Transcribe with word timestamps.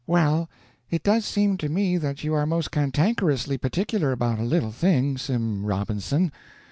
"Well, 0.07 0.49
it 0.89 1.03
does 1.03 1.25
seem 1.25 1.57
to 1.57 1.69
me 1.69 1.95
that 1.97 2.23
you 2.23 2.33
are 2.33 2.47
most 2.47 2.71
cantankerously 2.71 3.59
particular 3.59 4.11
about 4.11 4.39
a 4.39 4.43
little 4.43 4.71
thing, 4.71 5.15
Sim 5.19 5.63
Robinson. 5.63 6.31